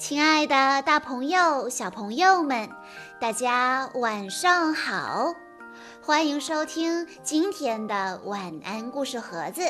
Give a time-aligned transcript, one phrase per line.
[0.00, 2.70] 亲爱的，大朋友、小朋友们，
[3.20, 5.34] 大家晚上好！
[6.02, 9.60] 欢迎收听今天的晚安故事盒子，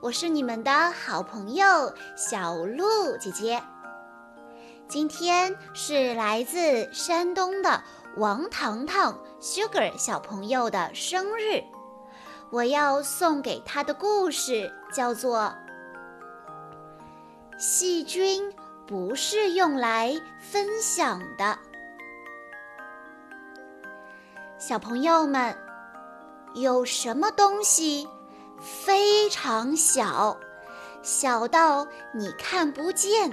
[0.00, 2.84] 我是你们的好朋友小鹿
[3.18, 3.60] 姐姐。
[4.86, 7.82] 今天是来自山东的
[8.18, 11.60] 王糖糖 Sugar 小朋友的生日，
[12.50, 15.52] 我要送给他的故事叫做
[17.58, 18.48] 《细菌》。
[18.92, 21.58] 不是用来分享的，
[24.58, 25.56] 小朋友们，
[26.52, 28.06] 有什么东西
[28.60, 30.38] 非常小，
[31.00, 33.32] 小到你看不见，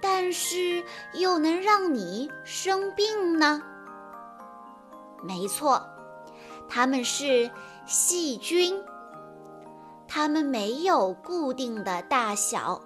[0.00, 0.82] 但是
[1.12, 3.62] 又能让你生病呢？
[5.22, 5.80] 没错，
[6.68, 7.48] 它们是
[7.86, 8.82] 细菌，
[10.08, 12.82] 它们没有固定的大小。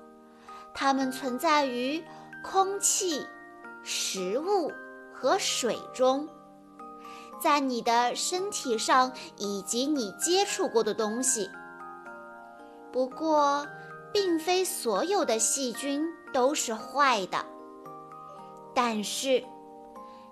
[0.81, 2.01] 它们存在于
[2.41, 3.27] 空气、
[3.83, 4.71] 食物
[5.13, 6.29] 和水中，
[7.43, 11.51] 在你的身体上以及你接触过的东西。
[12.93, 13.67] 不过，
[14.13, 16.01] 并非所有的细菌
[16.33, 17.45] 都是坏的。
[18.73, 19.43] 但是，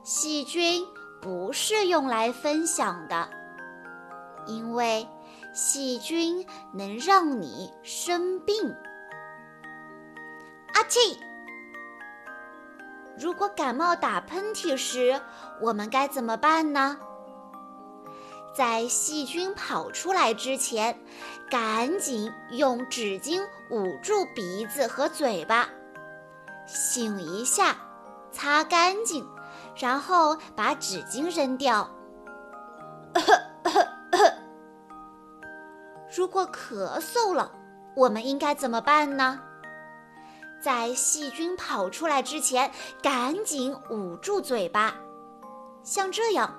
[0.04, 0.86] 细菌
[1.20, 3.28] 不是用来分享的，
[4.46, 5.08] 因为
[5.52, 8.72] 细菌能让你生病。
[10.88, 11.20] 气！
[13.18, 15.20] 如果感冒打喷嚏时，
[15.60, 16.98] 我们该怎么办呢？
[18.54, 20.98] 在细菌跑出来之前，
[21.50, 25.68] 赶紧用纸巾捂住鼻子和嘴巴，
[26.66, 27.76] 擤一下，
[28.30, 29.28] 擦干净，
[29.76, 31.90] 然后把纸巾扔掉。
[36.16, 37.52] 如果咳嗽了，
[37.94, 39.38] 我们应该怎么办呢？
[40.60, 42.70] 在细菌跑出来之前，
[43.02, 44.94] 赶紧捂住嘴巴，
[45.82, 46.52] 像这样，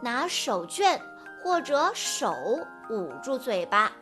[0.00, 0.98] 拿手绢
[1.42, 2.34] 或者手
[2.88, 3.92] 捂住嘴巴，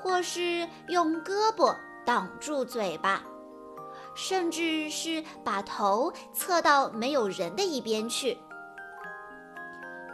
[0.00, 3.22] 或是用胳膊挡住嘴巴，
[4.14, 8.38] 甚至是把头侧到没有人的一边去。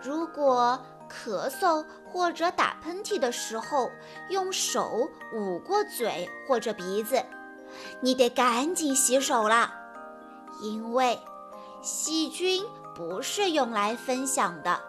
[0.02, 3.90] 如果咳嗽或者打喷嚏的时候，
[4.28, 7.22] 用手捂过嘴或者鼻子。
[8.00, 9.72] 你得赶紧洗手了，
[10.60, 11.18] 因为
[11.82, 12.64] 细菌
[12.94, 14.80] 不是用来分享的。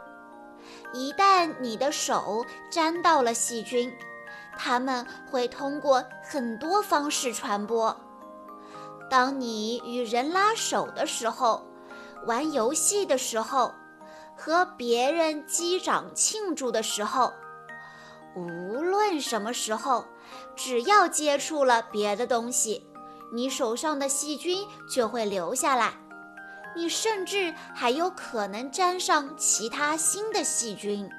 [0.93, 3.93] 一旦你的手沾到了细菌，
[4.57, 7.95] 它们会通过很多方式传播。
[9.09, 11.63] 当你与人拉手的时候，
[12.25, 13.73] 玩游戏的时候，
[14.35, 17.31] 和别人击掌庆祝的时候，
[18.35, 20.05] 无论什么时候。
[20.55, 22.87] 只要接触了别的东西，
[23.33, 25.93] 你手上的细菌就会留下来。
[26.75, 31.09] 你甚至还有可能沾上其他新的细菌。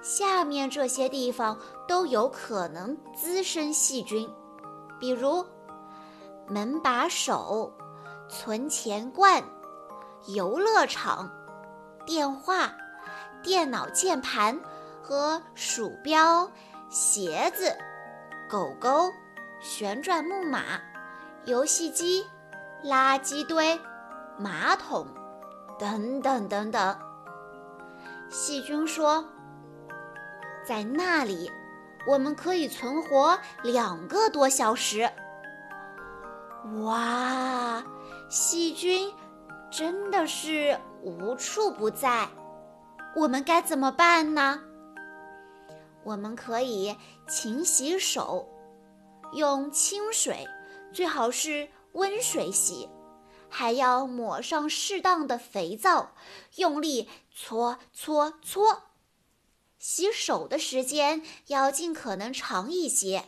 [0.00, 4.28] 下面这些地方都有可能滋生细菌，
[4.98, 5.44] 比如
[6.48, 7.72] 门把手、
[8.28, 9.42] 存钱罐、
[10.26, 11.30] 游乐场、
[12.04, 12.72] 电话、
[13.42, 14.60] 电脑键盘
[15.02, 16.50] 和鼠标。
[16.88, 17.74] 鞋子、
[18.52, 19.10] 狗狗、
[19.60, 20.60] 旋转木马、
[21.46, 22.26] 游戏机、
[22.84, 23.80] 垃圾堆、
[24.38, 25.06] 马桶，
[25.78, 26.98] 等等等等。
[28.28, 29.26] 细菌说
[30.68, 31.50] ：“在那里，
[32.06, 35.08] 我们可以存活两个多小时。”
[36.84, 37.82] 哇，
[38.28, 39.10] 细菌
[39.70, 42.28] 真的是无处不在，
[43.16, 44.60] 我们该怎么办呢？
[46.04, 46.96] 我们可以
[47.28, 48.48] 勤洗手，
[49.32, 50.46] 用清水，
[50.92, 52.88] 最好是温水洗，
[53.48, 56.14] 还要抹上适当的肥皂，
[56.56, 58.82] 用力搓搓搓。
[59.78, 63.24] 洗手的时间要尽可能长一些。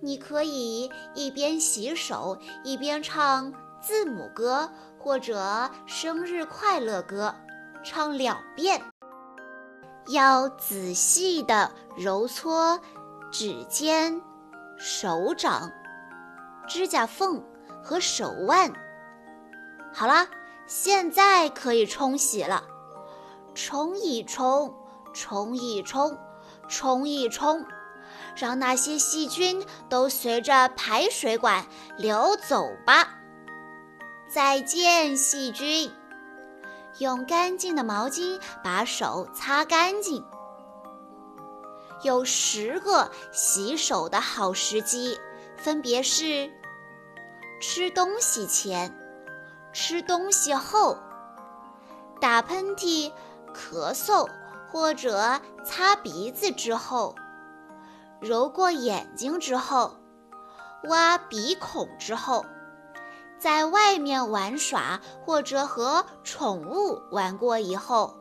[0.00, 3.52] 你可以一边洗手一边唱
[3.82, 7.34] 字母歌或者生日快乐歌，
[7.84, 8.82] 唱两遍。
[10.06, 12.80] 要仔细地揉搓
[13.30, 14.20] 指尖、
[14.78, 15.70] 手掌、
[16.68, 17.42] 指甲缝
[17.82, 18.72] 和手腕。
[19.92, 20.28] 好啦，
[20.66, 22.64] 现在可以冲洗了。
[23.54, 24.74] 冲一冲，
[25.12, 26.18] 冲一冲，
[26.68, 27.64] 冲一冲，
[28.36, 31.64] 让那些细菌都随着排水管
[31.96, 33.20] 流走吧。
[34.28, 35.92] 再见，细菌。
[36.98, 40.24] 用干净的毛巾把手擦干净。
[42.02, 45.18] 有十个洗手的好时机，
[45.56, 46.50] 分别是
[47.60, 48.94] 吃东西前、
[49.72, 50.98] 吃东西后、
[52.20, 53.12] 打喷嚏、
[53.54, 54.28] 咳嗽
[54.70, 57.14] 或者擦鼻子之后、
[58.20, 59.96] 揉过眼睛之后、
[60.88, 62.44] 挖鼻孔之后。
[63.44, 68.16] 在外面玩耍，或者和宠物玩过以后，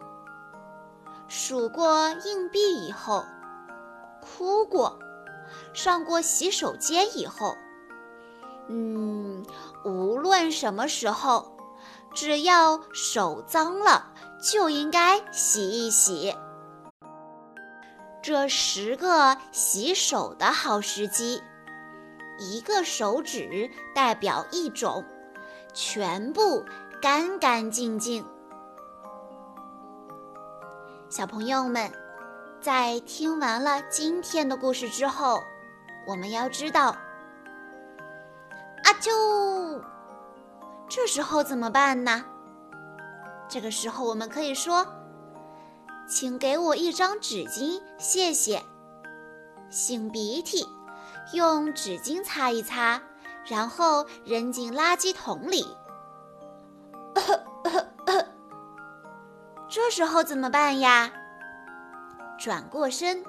[1.30, 3.24] 数过硬币以后，
[4.20, 5.00] 哭过，
[5.74, 7.56] 上过洗手间以后，
[8.68, 9.46] 嗯，
[9.86, 11.56] 无论什么时候，
[12.14, 14.12] 只要手脏了，
[14.42, 16.36] 就应该洗一洗。
[18.22, 21.42] 这十个洗手的好时机。
[22.40, 25.06] 一个手指代表一种，
[25.74, 26.64] 全部
[27.02, 28.24] 干干净净。
[31.10, 31.92] 小朋友们，
[32.62, 35.42] 在听完了今天的故事之后，
[36.08, 36.96] 我们要知道，
[38.84, 39.81] 啊啾，
[40.88, 42.24] 这时候怎么办呢？
[43.50, 44.88] 这个时候我们可以说
[46.08, 48.64] ：“请给我一张纸巾，谢谢。”
[49.72, 50.68] 擤鼻涕。
[51.31, 53.02] 用纸巾擦一擦，
[53.45, 55.66] 然后扔进垃圾桶里。
[59.69, 61.12] 这时候怎么办呀？
[62.40, 63.24] 转过身，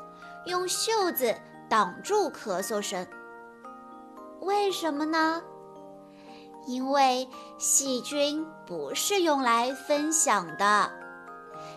[0.46, 1.34] 用袖子
[1.68, 3.06] 挡住咳嗽声。
[4.40, 5.42] 为什么呢？
[6.66, 7.28] 因为
[7.58, 10.90] 细菌不是用来分享的，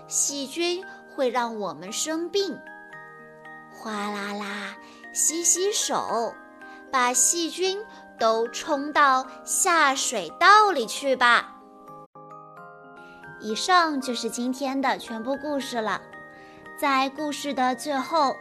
[0.08, 0.84] 细菌
[1.16, 2.58] 会让我们生病。
[3.74, 4.78] 哗啦啦。
[5.14, 6.34] 洗洗手，
[6.92, 7.84] 把细菌
[8.20, 11.54] 都冲到下水道里去吧。
[13.40, 16.02] 以上就是今天的全部故事了。
[16.80, 18.36] 在故事的最后，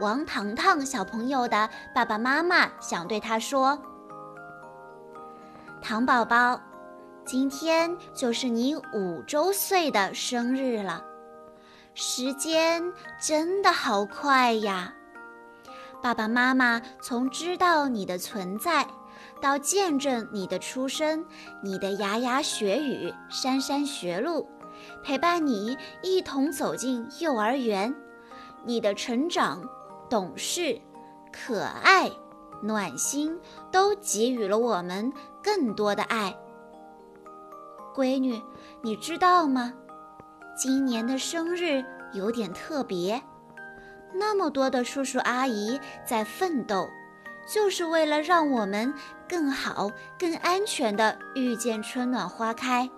[0.00, 3.80] 王糖糖小朋友的爸爸妈妈想对他说
[5.82, 6.60] ：“糖宝宝，
[7.24, 11.04] 今天就是你五周岁的生日了，
[11.94, 14.94] 时间真的好快呀！”
[16.02, 18.86] 爸爸妈妈从知道你的存在，
[19.40, 21.24] 到见证你的出生，
[21.62, 24.46] 你的牙牙学语、觗觗学路，
[25.02, 27.94] 陪伴你一同走进幼儿园，
[28.64, 29.62] 你的成长、
[30.08, 30.78] 懂事、
[31.32, 32.10] 可爱、
[32.62, 33.38] 暖心，
[33.70, 35.12] 都给予了我们
[35.42, 36.36] 更多的爱。
[37.94, 38.40] 闺女，
[38.82, 39.72] 你知道吗？
[40.56, 41.82] 今年的生日
[42.12, 43.20] 有点特别。
[44.12, 46.88] 那么多的叔叔阿姨在奋斗，
[47.46, 48.92] 就是为了让我们
[49.30, 49.88] 更好、
[50.18, 52.90] 更安全地遇见春暖花开。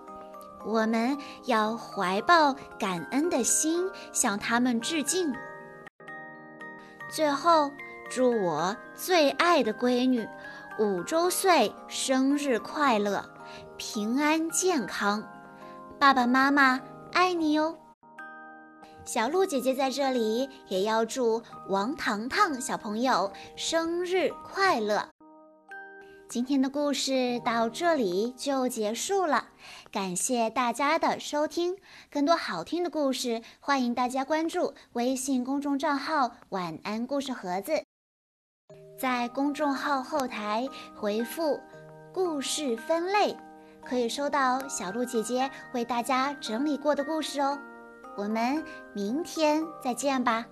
[0.65, 1.15] 我们
[1.45, 5.31] 要怀抱感恩的心，向他们致敬。
[7.07, 7.69] 最后，
[8.09, 10.27] 祝我最爱的闺女
[10.79, 13.23] 五周岁生日快乐，
[13.77, 15.23] 平安健康！
[15.99, 16.81] 爸爸妈妈
[17.11, 17.77] 爱你哦。
[19.05, 25.12] 小鹿姐姐在这里也要祝王糖糖小朋友生日快乐。
[26.33, 29.49] 今天的故事到这里就结束了，
[29.91, 31.77] 感谢大家的收听。
[32.09, 37.73] 更多好听的故事，欢迎大家关注微信公众账号“晚安故事盒子”。
[38.97, 41.59] 在公众号后台回复
[42.11, 43.37] “故事分类”，
[43.85, 47.55] 可以收到小鹿姐姐为大家整理过的故事哦。
[48.17, 50.43] 我们明天再见吧。